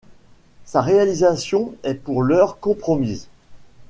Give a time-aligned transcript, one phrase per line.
[0.65, 3.27] Sa réalisation est pour l'heure compromise.